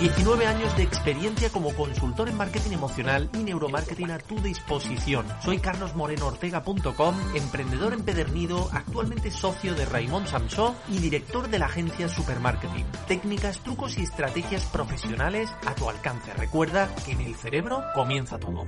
19 0.00 0.46
años 0.46 0.74
de 0.78 0.82
experiencia 0.82 1.50
como 1.50 1.74
consultor 1.74 2.30
en 2.30 2.36
marketing 2.38 2.70
emocional 2.70 3.28
y 3.34 3.42
neuromarketing 3.42 4.10
a 4.12 4.18
tu 4.18 4.40
disposición. 4.40 5.26
Soy 5.44 5.58
carlosmorenoortega.com, 5.58 7.14
emprendedor 7.34 7.92
empedernido, 7.92 8.70
actualmente 8.72 9.30
socio 9.30 9.74
de 9.74 9.84
Raymond 9.84 10.26
Samsó 10.26 10.74
y 10.88 11.00
director 11.00 11.50
de 11.50 11.58
la 11.58 11.66
agencia 11.66 12.08
Supermarketing. 12.08 12.86
Técnicas, 13.08 13.58
trucos 13.58 13.98
y 13.98 14.02
estrategias 14.04 14.64
profesionales 14.64 15.50
a 15.66 15.74
tu 15.74 15.90
alcance. 15.90 16.32
Recuerda 16.32 16.88
que 17.04 17.12
en 17.12 17.20
el 17.20 17.34
cerebro 17.34 17.82
comienza 17.94 18.38
todo. 18.38 18.66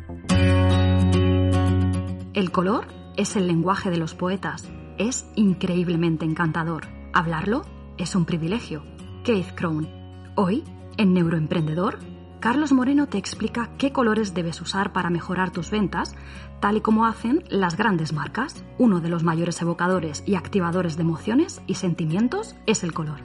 El 2.34 2.50
color 2.52 2.88
es 3.16 3.36
el 3.36 3.46
lenguaje 3.46 3.88
de 3.88 3.96
los 3.96 4.14
poetas. 4.14 4.68
Es 4.98 5.24
increíblemente 5.34 6.26
encantador. 6.26 6.88
Hablarlo 7.14 7.62
es 7.96 8.14
un 8.14 8.26
privilegio. 8.26 8.84
Keith 9.24 9.54
Crown. 9.54 9.88
Hoy 10.34 10.62
en 10.96 11.14
Neuroemprendedor, 11.14 11.98
Carlos 12.40 12.72
Moreno 12.72 13.06
te 13.06 13.18
explica 13.18 13.70
qué 13.78 13.92
colores 13.92 14.34
debes 14.34 14.60
usar 14.60 14.92
para 14.92 15.10
mejorar 15.10 15.52
tus 15.52 15.70
ventas, 15.70 16.16
tal 16.60 16.76
y 16.76 16.80
como 16.80 17.06
hacen 17.06 17.44
las 17.48 17.76
grandes 17.76 18.12
marcas. 18.12 18.64
Uno 18.78 19.00
de 19.00 19.08
los 19.08 19.22
mayores 19.22 19.62
evocadores 19.62 20.24
y 20.26 20.34
activadores 20.34 20.96
de 20.96 21.02
emociones 21.02 21.62
y 21.68 21.74
sentimientos 21.74 22.56
es 22.66 22.82
el 22.82 22.92
color. 22.92 23.20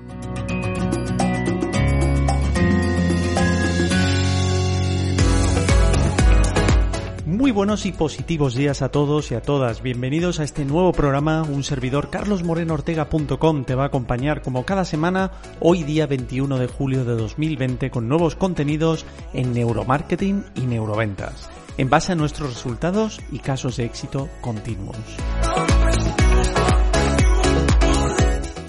Muy 7.38 7.52
buenos 7.52 7.86
y 7.86 7.92
positivos 7.92 8.56
días 8.56 8.82
a 8.82 8.90
todos 8.90 9.32
y 9.32 9.36
a 9.36 9.44
todas. 9.44 9.84
Bienvenidos 9.84 10.40
a 10.40 10.44
este 10.44 10.66
nuevo 10.66 10.92
programa. 10.92 11.44
Un 11.44 11.64
servidor 11.64 12.10
carlosmorenoortega.com 12.10 13.64
te 13.64 13.76
va 13.76 13.84
a 13.84 13.88
acompañar 13.88 14.42
como 14.42 14.66
cada 14.66 14.86
semana 14.86 15.30
hoy 15.60 15.84
día 15.84 16.08
21 16.08 16.58
de 16.58 16.66
julio 16.66 17.06
de 17.06 17.14
2020 17.14 17.92
con 17.92 18.10
nuevos 18.10 18.36
contenidos 18.36 19.06
en 19.34 19.54
neuromarketing 19.54 20.46
y 20.56 20.62
neuroventas 20.62 21.48
en 21.78 21.92
base 21.92 22.14
a 22.14 22.16
nuestros 22.16 22.56
resultados 22.56 23.22
y 23.32 23.38
casos 23.38 23.78
de 23.78 23.86
éxito 23.86 24.30
continuos. 24.42 24.98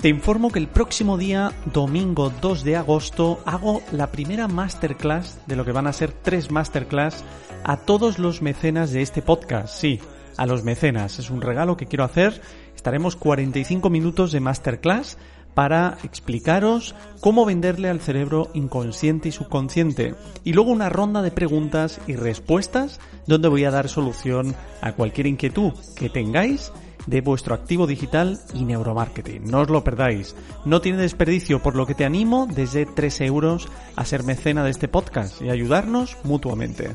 Te 0.01 0.09
informo 0.09 0.53
que 0.53 0.61
el 0.61 0.69
próximo 0.69 1.19
día, 1.19 1.51
domingo 1.75 2.33
2 2.41 2.63
de 2.63 2.77
agosto, 2.77 3.41
hago 3.45 3.83
la 3.91 4.13
primera 4.13 4.47
masterclass 4.47 5.41
de 5.49 5.57
lo 5.57 5.65
que 5.65 5.73
van 5.73 5.89
a 5.89 5.93
ser 5.93 6.13
tres 6.13 6.53
masterclass 6.53 7.25
a 7.65 7.79
todos 7.79 8.21
los 8.21 8.41
mecenas 8.41 8.93
de 8.93 9.03
este 9.03 9.23
podcast. 9.23 9.75
Sí, 9.75 9.99
a 10.37 10.47
los 10.47 10.63
mecenas. 10.63 11.19
Es 11.19 11.31
un 11.31 11.43
regalo 11.43 11.77
que 11.77 11.87
quiero 11.87 12.05
hacer. 12.05 12.41
Estaremos 12.77 13.17
45 13.17 13.91
minutos 13.91 14.31
de 14.31 14.39
masterclass 14.39 15.19
para 15.55 15.99
explicaros 16.05 16.95
cómo 17.19 17.45
venderle 17.45 17.89
al 17.89 18.01
cerebro 18.01 18.51
inconsciente 18.55 19.31
y 19.31 19.33
subconsciente. 19.33 20.15
Y 20.45 20.53
luego 20.53 20.71
una 20.71 20.91
ronda 20.91 21.23
de 21.23 21.33
preguntas 21.33 22.01
y 22.07 22.15
respuestas 22.15 23.01
donde 23.27 23.49
voy 23.49 23.65
a 23.65 23.73
dar 23.73 23.89
solución 23.89 24.55
a 24.81 24.93
cualquier 24.93 25.27
inquietud 25.27 25.73
que 25.97 26.09
tengáis 26.09 26.71
de 27.09 27.23
vuestro 27.23 27.55
activo 27.55 27.87
digital 27.87 28.39
y 28.55 28.65
neuromarketing. 28.65 29.45
No 29.45 29.61
os 29.61 29.71
lo 29.71 29.83
perdáis. 29.83 30.37
No 30.65 30.81
tiene 30.81 30.99
desperdicio, 30.99 31.63
por 31.63 31.75
lo 31.75 31.87
que 31.87 31.95
te 31.95 32.05
animo 32.05 32.47
desde 32.47 32.85
3 32.85 33.23
euros 33.23 33.69
a 33.97 34.05
ser 34.05 34.25
mecena 34.25 34.63
de 34.63 34.71
este 34.71 34.89
podcast 34.89 35.41
y 35.41 35.49
ayudarnos 35.49 36.19
mutuamente. 36.25 36.95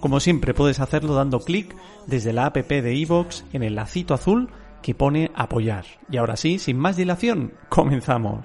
Como 0.00 0.20
siempre 0.20 0.52
puedes 0.52 0.80
hacerlo 0.80 1.14
dando 1.14 1.40
clic 1.40 1.74
desde 2.06 2.34
la 2.34 2.46
app 2.46 2.56
de 2.56 2.94
iVoox 2.94 3.44
en 3.54 3.62
el 3.62 3.74
lacito 3.74 4.12
azul 4.12 4.50
que 4.82 4.94
pone 4.94 5.30
apoyar. 5.34 5.86
Y 6.10 6.18
ahora 6.18 6.36
sí, 6.36 6.58
sin 6.58 6.78
más 6.78 6.96
dilación, 6.96 7.54
comenzamos. 7.70 8.44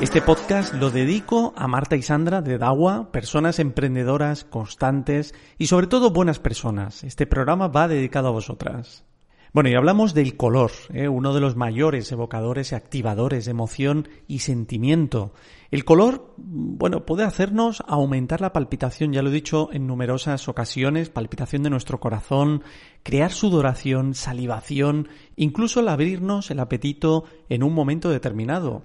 Este 0.00 0.22
podcast 0.22 0.72
lo 0.72 0.90
dedico 0.90 1.52
a 1.56 1.68
Marta 1.68 1.94
y 1.94 2.00
Sandra 2.00 2.40
de 2.40 2.56
Dawa, 2.56 3.12
personas 3.12 3.58
emprendedoras, 3.58 4.44
constantes 4.44 5.34
y 5.58 5.66
sobre 5.66 5.88
todo 5.88 6.10
buenas 6.10 6.38
personas. 6.38 7.04
Este 7.04 7.26
programa 7.26 7.68
va 7.68 7.86
dedicado 7.86 8.28
a 8.28 8.32
vosotras. 8.32 9.04
Bueno, 9.52 9.68
y 9.68 9.74
hablamos 9.74 10.14
del 10.14 10.36
color, 10.36 10.70
¿eh? 10.94 11.08
uno 11.08 11.34
de 11.34 11.40
los 11.40 11.56
mayores 11.56 12.10
evocadores 12.12 12.70
y 12.70 12.76
activadores 12.76 13.44
de 13.44 13.50
emoción 13.50 14.08
y 14.28 14.38
sentimiento. 14.38 15.34
El 15.72 15.84
color, 15.84 16.34
bueno, 16.36 17.04
puede 17.04 17.24
hacernos 17.24 17.82
aumentar 17.88 18.40
la 18.40 18.52
palpitación, 18.52 19.12
ya 19.12 19.22
lo 19.22 19.30
he 19.30 19.32
dicho 19.32 19.68
en 19.72 19.88
numerosas 19.88 20.48
ocasiones, 20.48 21.10
palpitación 21.10 21.64
de 21.64 21.70
nuestro 21.70 21.98
corazón, 21.98 22.62
crear 23.02 23.32
sudoración, 23.32 24.14
salivación, 24.14 25.08
incluso 25.34 25.80
el 25.80 25.88
abrirnos 25.88 26.52
el 26.52 26.60
apetito 26.60 27.24
en 27.48 27.64
un 27.64 27.74
momento 27.74 28.08
determinado. 28.08 28.82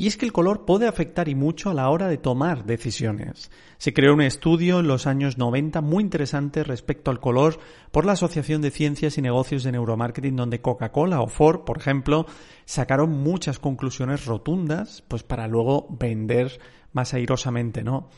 Y 0.00 0.06
es 0.06 0.16
que 0.16 0.24
el 0.24 0.32
color 0.32 0.64
puede 0.64 0.88
afectar 0.88 1.28
y 1.28 1.34
mucho 1.34 1.68
a 1.68 1.74
la 1.74 1.90
hora 1.90 2.08
de 2.08 2.16
tomar 2.16 2.64
decisiones. 2.64 3.50
Se 3.76 3.92
creó 3.92 4.14
un 4.14 4.22
estudio 4.22 4.80
en 4.80 4.88
los 4.88 5.06
años 5.06 5.36
90 5.36 5.82
muy 5.82 6.02
interesante 6.02 6.64
respecto 6.64 7.10
al 7.10 7.20
color 7.20 7.58
por 7.90 8.06
la 8.06 8.12
Asociación 8.12 8.62
de 8.62 8.70
Ciencias 8.70 9.18
y 9.18 9.20
Negocios 9.20 9.62
de 9.62 9.72
Neuromarketing 9.72 10.36
donde 10.36 10.62
Coca-Cola 10.62 11.20
o 11.20 11.26
Ford, 11.26 11.64
por 11.66 11.76
ejemplo, 11.76 12.24
sacaron 12.64 13.10
muchas 13.10 13.58
conclusiones 13.58 14.24
rotundas 14.24 15.04
pues 15.06 15.22
para 15.22 15.46
luego 15.46 15.86
vender 15.90 16.58
más 16.94 17.12
airosamente, 17.12 17.84
¿no? 17.84 18.08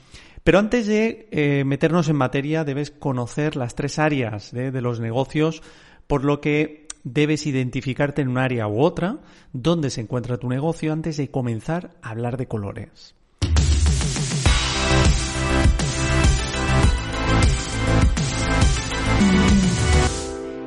Pero 0.45 0.61
antes 0.61 0.87
de 0.87 1.27
eh, 1.33 1.65
meternos 1.65 2.09
en 2.09 2.15
materia 2.15 2.63
debes 2.63 2.93
conocer 2.93 3.57
las 3.57 3.75
tres 3.75 3.99
áreas 3.99 4.53
de 4.53 4.81
los 4.81 5.01
negocios 5.01 5.65
por 6.07 6.25
lo 6.25 6.41
que 6.41 6.82
debes 7.05 7.47
identificarte 7.47 8.23
en 8.23 8.29
un 8.29 8.39
área 8.39 8.67
u 8.69 8.81
otra 8.81 9.19
donde 9.53 9.91
se 9.91 10.01
encuentra 10.01 10.39
tu 10.39 10.49
negocio 10.49 10.93
antes 10.93 11.17
de 11.17 11.31
comenzar 11.31 11.91
a 12.03 12.11
hablar 12.11 12.37
de 12.37 12.49
colores. 12.49 13.15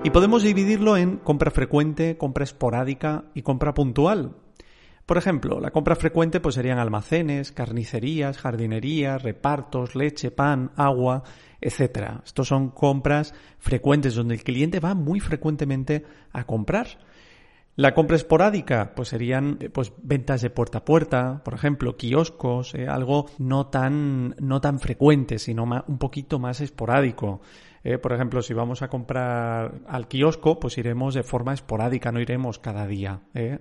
Y 0.04 0.12
podemos 0.12 0.44
dividirlo 0.44 0.98
en 0.98 1.18
compra 1.18 1.50
frecuente, 1.50 2.16
compra 2.16 2.44
esporádica 2.44 3.26
y 3.34 3.42
compra 3.42 3.74
puntual. 3.74 4.36
Por 5.08 5.18
ejemplo, 5.18 5.60
la 5.60 5.72
compra 5.72 5.96
frecuente 5.96 6.40
pues 6.40 6.56
serían 6.56 6.78
almacenes, 6.78 7.52
carnicerías, 7.52 8.38
jardinerías, 8.38 9.24
repartos, 9.24 9.96
leche, 9.96 10.30
pan, 10.30 10.72
agua, 10.76 11.24
etcétera. 11.66 12.22
Estos 12.24 12.48
son 12.48 12.70
compras 12.70 13.34
frecuentes 13.58 14.14
donde 14.14 14.36
el 14.36 14.44
cliente 14.44 14.80
va 14.80 14.94
muy 14.94 15.20
frecuentemente 15.20 16.06
a 16.32 16.46
comprar. 16.46 17.00
La 17.76 17.96
compra 17.96 18.16
esporádica, 18.16 18.94
pues 18.96 19.10
serían 19.10 19.58
pues 19.74 19.92
ventas 20.02 20.42
de 20.42 20.52
puerta 20.52 20.78
a 20.78 20.86
puerta, 20.86 21.42
por 21.44 21.56
ejemplo, 21.56 21.98
kioscos, 21.98 22.76
eh, 22.76 22.88
algo 22.88 23.26
no 23.40 23.68
tan, 23.68 24.36
no 24.40 24.62
tan 24.62 24.80
frecuente, 24.80 25.40
sino 25.40 25.64
un 25.64 25.98
poquito 25.98 26.38
más 26.38 26.62
esporádico. 26.62 27.42
Eh, 27.84 27.98
por 27.98 28.14
ejemplo, 28.14 28.44
si 28.44 28.54
vamos 28.54 28.84
a 28.84 28.88
comprar 28.88 29.82
al 29.88 30.08
kiosco, 30.08 30.60
pues 30.60 30.78
iremos 30.78 31.16
de 31.16 31.24
forma 31.24 31.54
esporádica, 31.54 32.12
no 32.12 32.22
iremos 32.22 32.60
cada 32.60 32.86
día. 32.86 33.22
Eh. 33.34 33.58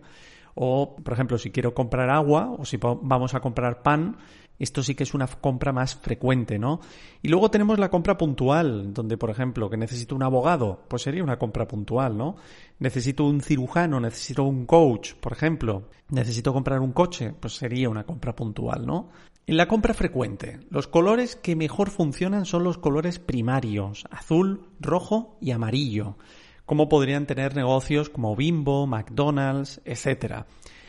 O, 0.55 0.97
por 0.97 1.13
ejemplo, 1.13 1.39
si 1.39 1.51
quiero 1.51 1.75
comprar 1.75 2.11
agua 2.11 2.55
o 2.57 2.65
si 2.65 2.77
vamos 2.79 3.35
a 3.35 3.41
comprar 3.41 3.83
pan, 3.83 4.17
esto 4.59 4.83
sí 4.83 4.95
que 4.95 5.03
es 5.03 5.15
una 5.15 5.27
compra 5.27 5.73
más 5.73 5.97
frecuente, 5.97 6.59
¿no? 6.59 6.81
Y 7.23 7.29
luego 7.29 7.51
tenemos 7.51 7.79
la 7.79 7.91
compra 7.91 8.17
puntual, 8.17 8.95
donde, 8.95 9.17
por 9.17 9.31
ejemplo, 9.31 9.69
que 9.69 9.77
necesito 9.77 10.15
un 10.15 10.23
abogado, 10.23 10.85
pues 10.89 11.03
sería 11.03 11.25
una 11.25 11.39
compra 11.39 11.67
puntual, 11.67 12.17
¿no? 12.17 12.37
Necesito 12.79 13.25
un 13.25 13.41
cirujano, 13.41 13.99
necesito 13.99 14.45
un 14.45 14.65
coach, 14.67 15.15
por 15.15 15.33
ejemplo. 15.33 15.89
Necesito 16.11 16.53
comprar 16.53 16.81
un 16.81 16.93
coche, 16.93 17.35
pues 17.39 17.55
sería 17.57 17.89
una 17.89 18.05
compra 18.05 18.37
puntual, 18.37 18.87
¿no? 18.87 19.09
En 19.47 19.57
la 19.57 19.69
compra 19.69 19.93
frecuente, 19.93 20.61
los 20.71 20.87
colores 20.87 21.37
que 21.37 21.55
mejor 21.55 21.91
funcionan 21.91 22.47
son 22.47 22.65
los 22.65 22.79
colores 22.79 23.19
primarios, 23.19 24.07
azul, 24.11 24.71
rojo 24.81 25.37
y 25.39 25.51
amarillo, 25.51 26.17
como 26.67 26.89
podrían 26.89 27.27
tener 27.27 27.55
negocios 27.55 28.09
como 28.09 28.37
Bimbo, 28.37 28.87
McDonald's, 28.87 29.81
etcétera. 29.85 30.47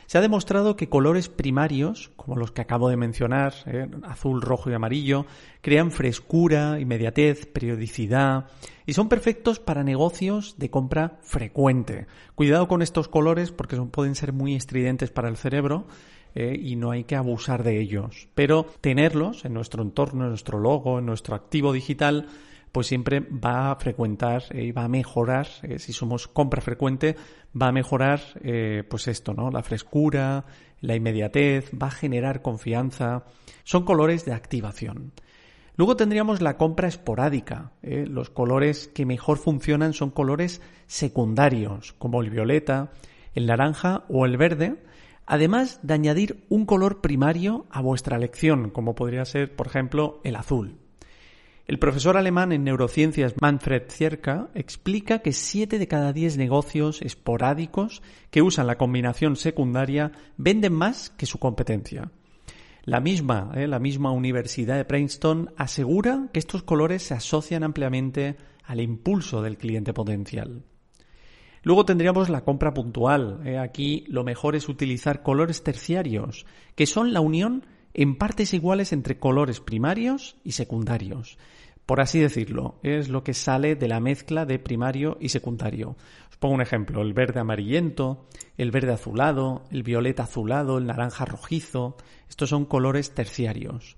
Se 0.08 0.20
ha 0.20 0.22
demostrado 0.22 0.76
que 0.76 0.88
colores 0.88 1.30
primarios, 1.30 2.12
como 2.16 2.38
los 2.38 2.52
que 2.52 2.62
acabo 2.62 2.90
de 2.90 2.98
mencionar, 2.98 3.54
eh, 3.66 3.88
azul, 4.04 4.42
rojo 4.42 4.70
y 4.70 4.74
amarillo, 4.74 5.26
crean 5.62 5.90
frescura, 5.90 6.80
inmediatez, 6.80 7.48
periodicidad 7.48 8.46
y 8.86 8.94
son 8.94 9.10
perfectos 9.10 9.60
para 9.60 9.84
negocios 9.84 10.56
de 10.60 10.70
compra 10.70 11.18
frecuente. 11.24 12.06
Cuidado 12.36 12.68
con 12.68 12.84
estos 12.84 13.08
colores 13.08 13.52
porque 13.52 13.78
pueden 13.78 14.14
ser 14.14 14.32
muy 14.32 14.54
estridentes 14.54 15.10
para 15.10 15.28
el 15.28 15.38
cerebro. 15.38 15.88
eh, 16.36 16.60
y 16.62 16.76
no 16.76 16.92
hay 16.92 17.06
que 17.06 17.16
abusar 17.16 17.64
de 17.64 17.80
ellos. 17.80 18.28
Pero 18.36 18.66
tenerlos 18.82 19.46
en 19.46 19.54
nuestro 19.54 19.82
entorno, 19.82 20.24
en 20.24 20.30
nuestro 20.32 20.60
logo, 20.60 21.00
en 21.00 21.06
nuestro 21.06 21.34
activo 21.34 21.72
digital, 21.72 22.28
pues 22.76 22.88
siempre 22.88 23.22
va 23.22 23.72
a 23.72 23.76
frecuentar 23.78 24.44
y 24.54 24.74
va 24.74 24.84
a 24.84 24.90
mejorar, 24.90 25.48
si 25.78 25.94
somos 25.94 26.28
compra 26.28 26.60
frecuente, 26.60 27.16
va 27.56 27.70
a 27.70 27.72
mejorar 27.72 28.20
pues 28.90 29.08
esto, 29.08 29.34
¿no? 29.34 29.50
La 29.50 29.64
frescura, 29.64 30.44
la 30.82 30.94
inmediatez, 30.94 31.72
va 31.72 31.88
a 31.88 31.92
generar 31.92 32.42
confianza. 32.42 33.24
Son 33.64 33.86
colores 33.86 34.26
de 34.26 34.34
activación. 34.34 35.14
Luego 35.78 35.96
tendríamos 35.96 36.42
la 36.42 36.58
compra 36.58 36.90
esporádica. 36.90 37.72
¿eh? 37.82 38.06
Los 38.10 38.30
colores 38.30 38.90
que 38.90 39.06
mejor 39.06 39.38
funcionan 39.38 39.94
son 39.94 40.12
colores 40.12 40.62
secundarios, 40.86 41.94
como 41.94 42.22
el 42.22 42.30
violeta, 42.30 42.92
el 43.36 43.46
naranja 43.46 44.04
o 44.10 44.26
el 44.26 44.36
verde, 44.36 44.84
además 45.26 45.80
de 45.82 45.94
añadir 45.94 46.46
un 46.50 46.66
color 46.66 47.00
primario 47.00 47.68
a 47.70 47.80
vuestra 47.80 48.18
elección, 48.18 48.70
como 48.70 48.96
podría 48.96 49.24
ser, 49.24 49.56
por 49.56 49.68
ejemplo, 49.68 50.20
el 50.26 50.36
azul. 50.36 50.85
El 51.68 51.80
profesor 51.80 52.16
alemán 52.16 52.52
en 52.52 52.64
neurociencias 52.64 53.34
Manfred 53.42 53.90
Zierka 53.90 54.50
explica 54.54 55.20
que 55.20 55.34
7 55.34 55.80
de 55.80 55.88
cada 55.88 56.14
10 56.14 56.38
negocios 56.38 57.02
esporádicos 57.02 58.04
que 58.30 58.44
usan 58.44 58.68
la 58.68 58.78
combinación 58.78 59.36
secundaria 59.36 60.12
venden 60.38 60.74
más 60.74 61.10
que 61.10 61.26
su 61.26 61.40
competencia. 61.40 62.12
La 62.84 63.00
misma, 63.00 63.52
eh, 63.56 63.66
la 63.66 63.80
misma 63.80 64.12
Universidad 64.12 64.78
de 64.78 64.86
Princeton 64.86 65.54
asegura 65.58 66.28
que 66.32 66.38
estos 66.38 66.62
colores 66.62 67.02
se 67.02 67.16
asocian 67.16 67.64
ampliamente 67.64 68.38
al 68.64 68.80
impulso 68.80 69.42
del 69.42 69.58
cliente 69.58 69.92
potencial. 69.92 70.62
Luego 71.64 71.84
tendríamos 71.84 72.30
la 72.30 72.42
compra 72.42 72.76
puntual. 72.76 73.42
Eh, 73.44 73.58
aquí 73.58 74.06
lo 74.08 74.24
mejor 74.24 74.56
es 74.56 74.70
utilizar 74.70 75.24
colores 75.24 75.64
terciarios, 75.64 76.46
que 76.76 76.86
son 76.86 77.12
la 77.12 77.22
unión 77.22 77.66
en 77.98 78.18
partes 78.18 78.54
iguales 78.54 78.92
entre 78.92 79.18
colores 79.18 79.62
primarios 79.62 80.36
y 80.44 80.52
secundarios. 80.52 81.38
Por 81.86 82.02
así 82.02 82.20
decirlo, 82.20 82.76
es 82.84 83.08
lo 83.08 83.24
que 83.24 83.34
sale 83.34 83.76
de 83.76 83.88
la 83.88 84.02
mezcla 84.02 84.46
de 84.46 84.60
primario 84.60 85.18
y 85.22 85.30
secundario. 85.30 85.96
Os 86.30 86.36
pongo 86.38 86.56
un 86.56 86.62
ejemplo, 86.62 87.02
el 87.02 87.14
verde 87.14 87.40
amarillento, 87.40 88.26
el 88.58 88.72
verde 88.72 88.92
azulado, 88.92 89.64
el 89.72 89.84
violeta 89.84 90.24
azulado, 90.24 90.78
el 90.78 90.88
naranja 90.88 91.24
rojizo, 91.24 91.96
estos 92.28 92.50
son 92.50 92.66
colores 92.66 93.12
terciarios. 93.12 93.96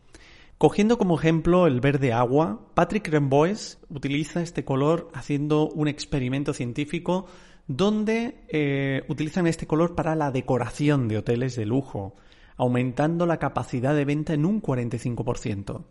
Cogiendo 0.60 1.00
como 1.00 1.18
ejemplo 1.18 1.66
el 1.66 1.82
verde 1.82 2.14
agua, 2.14 2.68
Patrick 2.76 3.08
Remboes 3.08 3.80
utiliza 3.90 4.44
este 4.44 4.64
color 4.64 5.10
haciendo 5.16 5.70
un 5.70 5.88
experimento 5.88 6.54
científico 6.54 7.26
donde 7.68 8.44
eh, 8.50 9.04
utilizan 9.08 9.48
este 9.48 9.66
color 9.66 9.96
para 9.96 10.16
la 10.16 10.30
decoración 10.30 11.08
de 11.08 11.18
hoteles 11.18 11.56
de 11.56 11.66
lujo 11.66 12.16
aumentando 12.58 13.26
la 13.26 13.38
capacidad 13.38 13.96
de 13.96 14.06
venta 14.06 14.34
en 14.34 14.46
un 14.46 14.62
45%. 14.62 15.84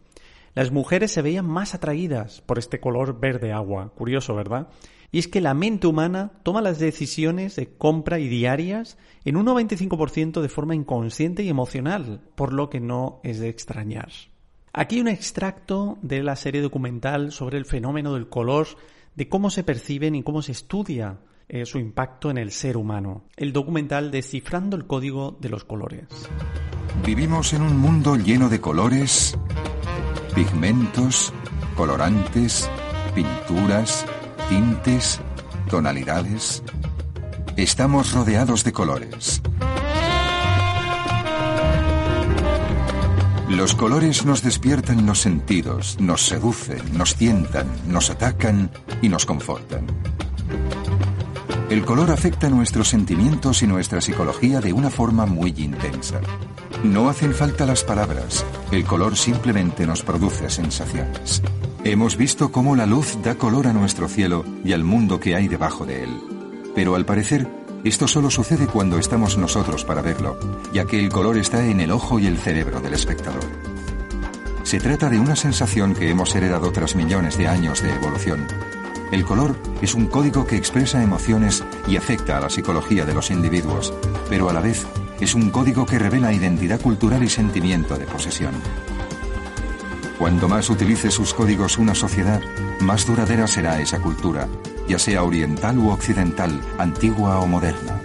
Las 0.55 0.73
mujeres 0.73 1.13
se 1.13 1.23
veían 1.23 1.47
más 1.47 1.75
atraídas 1.75 2.41
por 2.41 2.59
este 2.59 2.81
color 2.81 3.21
verde 3.21 3.53
agua. 3.53 3.93
Curioso, 3.95 4.35
¿verdad? 4.35 4.69
Y 5.13 5.19
es 5.19 5.29
que 5.29 5.41
la 5.41 5.55
mente 5.55 5.87
humana 5.87 6.33
toma 6.43 6.61
las 6.61 6.79
decisiones 6.79 7.57
de 7.57 7.77
compra 7.77 8.19
y 8.19 8.29
diarias 8.29 8.99
en 9.25 9.37
un 9.37 9.47
95% 9.47 10.41
de 10.41 10.49
forma 10.49 10.75
inconsciente 10.75 11.43
y 11.43 11.49
emocional, 11.49 12.21
por 12.35 12.53
lo 12.53 12.71
que 12.71 12.81
no 12.81 13.21
es 13.23 13.39
de 13.39 13.49
extrañar. 13.49 14.11
Aquí 14.73 15.01
un 15.01 15.09
extracto 15.09 15.99
de 16.03 16.23
la 16.23 16.37
serie 16.37 16.61
documental 16.61 17.33
sobre 17.33 17.59
el 17.59 17.65
fenómeno 17.65 18.15
del 18.15 18.29
color, 18.29 18.67
de 19.15 19.29
cómo 19.29 19.51
se 19.51 19.65
perciben 19.65 20.15
y 20.15 20.23
cómo 20.23 20.43
se 20.43 20.53
estudia 20.53 21.19
eh, 21.49 21.65
su 21.67 21.79
impacto 21.79 22.31
en 22.31 22.39
el 22.39 22.51
ser 22.51 22.77
humano. 22.77 23.25
El 23.37 23.53
documental 23.53 24.11
Descifrando 24.11 24.77
el 24.77 24.87
Código 24.87 25.37
de 25.41 25.49
los 25.49 25.65
Colores. 25.65 26.07
Vivimos 27.05 27.53
en 27.53 27.63
un 27.63 27.79
mundo 27.79 28.17
lleno 28.17 28.49
de 28.49 28.61
colores, 28.61 29.39
pigmentos, 30.35 31.33
colorantes, 31.77 32.69
pinturas, 33.15 34.05
tintes, 34.49 35.21
tonalidades. 35.71 36.63
Estamos 37.57 38.13
rodeados 38.13 38.65
de 38.65 38.73
colores. 38.73 39.43
Los 43.49 43.75
colores 43.75 44.27
nos 44.27 44.43
despiertan 44.43 45.07
los 45.07 45.21
sentidos, 45.21 45.99
nos 46.01 46.27
seducen, 46.27 46.99
nos 46.99 47.15
tientan, 47.15 47.69
nos 47.87 48.11
atacan 48.11 48.71
y 49.01 49.09
nos 49.09 49.25
confortan. 49.25 49.87
El 51.69 51.85
color 51.85 52.13
afecta 52.13 52.49
nuestros 52.49 52.89
sentimientos 52.89 53.61
y 53.61 53.67
nuestra 53.67 54.01
psicología 54.01 54.61
de 54.61 54.73
una 54.73 54.89
forma 54.89 55.27
muy 55.27 55.53
intensa. 55.57 56.21
No 56.85 57.09
hacen 57.09 57.35
falta 57.35 57.67
las 57.67 57.83
palabras, 57.83 58.47
el 58.71 58.85
color 58.85 59.17
simplemente 59.17 59.85
nos 59.85 60.03
produce 60.03 60.49
sensaciones. 60.49 61.43
Hemos 61.83 62.17
visto 62.17 62.53
cómo 62.53 62.77
la 62.77 62.87
luz 62.87 63.19
da 63.21 63.35
color 63.35 63.67
a 63.67 63.73
nuestro 63.73 64.07
cielo 64.07 64.45
y 64.65 64.75
al 64.75 64.85
mundo 64.85 65.19
que 65.19 65.35
hay 65.35 65.49
debajo 65.49 65.85
de 65.85 66.05
él. 66.05 66.21
Pero 66.73 66.95
al 66.95 67.05
parecer, 67.05 67.49
esto 67.83 68.07
solo 68.07 68.31
sucede 68.31 68.69
cuando 68.69 69.01
estamos 69.01 69.37
nosotros 69.37 69.85
para 69.85 70.03
verlo, 70.03 70.39
ya 70.73 70.85
que 70.85 71.01
el 71.01 71.09
color 71.09 71.37
está 71.37 71.67
en 71.67 71.81
el 71.81 71.91
ojo 71.91 72.21
y 72.21 72.29
el 72.29 72.39
cerebro 72.39 72.81
del 72.81 72.95
espectador. 72.95 73.45
Se 74.63 74.79
trata 74.79 75.11
de 75.11 75.19
una 75.19 75.35
sensación 75.35 75.95
que 75.95 76.11
hemos 76.11 76.33
heredado 76.37 76.71
tras 76.71 76.95
millones 76.95 77.37
de 77.37 77.49
años 77.49 77.83
de 77.83 77.93
evolución 77.93 78.47
el 79.13 79.25
color 79.25 79.57
es 79.83 79.95
un 79.95 80.07
código 80.07 80.47
que 80.47 80.57
expresa 80.57 81.03
emociones 81.03 81.65
y 81.87 81.97
afecta 81.97 82.39
a 82.39 82.41
la 82.41 82.51
psicología 82.51 83.05
de 83.05 83.15
los 83.15 83.31
individuos, 83.31 83.95
pero 84.29 84.51
a 84.51 84.53
la 84.53 84.61
vez 84.61 84.87
es 85.21 85.35
un 85.35 85.51
código 85.51 85.87
que 85.87 85.99
revela 85.99 86.33
identidad 86.33 86.81
cultural 86.81 87.23
y 87.23 87.29
sentimiento 87.29 87.97
de 87.97 88.07
posesión. 88.07 88.55
Cuanto 90.19 90.49
más 90.49 90.71
utilice 90.71 91.11
sus 91.11 91.35
códigos 91.35 91.79
una 91.79 91.95
sociedad, 91.95 92.41
más 92.81 93.07
duradera 93.07 93.47
será 93.47 93.81
esa 93.81 94.01
cultura, 94.01 94.49
ya 94.89 94.99
sea 94.99 95.23
oriental 95.23 95.79
u 95.79 95.91
occidental, 95.91 96.61
antigua 96.79 97.39
o 97.41 97.47
moderna. 97.47 98.01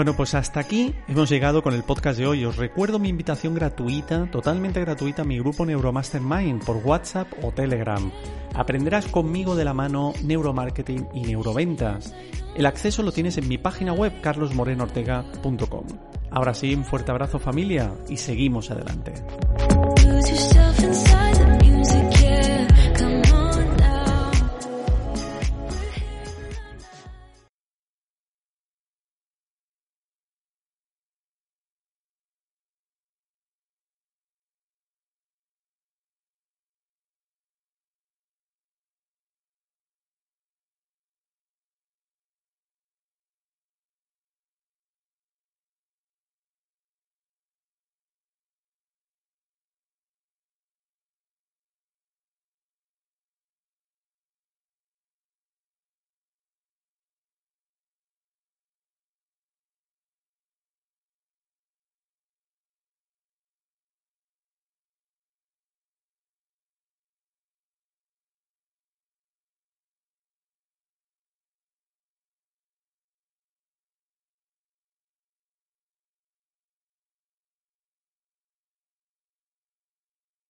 Bueno, 0.00 0.16
pues 0.16 0.32
hasta 0.32 0.60
aquí 0.60 0.94
hemos 1.08 1.28
llegado 1.28 1.62
con 1.62 1.74
el 1.74 1.82
podcast 1.82 2.18
de 2.18 2.26
hoy. 2.26 2.42
Os 2.46 2.56
recuerdo 2.56 2.98
mi 2.98 3.10
invitación 3.10 3.54
gratuita, 3.54 4.30
totalmente 4.30 4.80
gratuita, 4.80 5.20
a 5.20 5.24
mi 5.26 5.38
grupo 5.38 5.66
Neuromastermind 5.66 6.64
por 6.64 6.76
WhatsApp 6.76 7.28
o 7.42 7.52
Telegram. 7.52 8.10
Aprenderás 8.54 9.08
conmigo 9.08 9.54
de 9.54 9.66
la 9.66 9.74
mano 9.74 10.14
neuromarketing 10.24 11.06
y 11.12 11.20
neuroventas. 11.24 12.14
El 12.56 12.64
acceso 12.64 13.02
lo 13.02 13.12
tienes 13.12 13.36
en 13.36 13.46
mi 13.46 13.58
página 13.58 13.92
web 13.92 14.22
carlosmorenortega.com. 14.22 15.84
Ahora 16.30 16.54
sí, 16.54 16.74
un 16.74 16.86
fuerte 16.86 17.10
abrazo 17.10 17.38
familia 17.38 17.92
y 18.08 18.16
seguimos 18.16 18.70
adelante. 18.70 19.12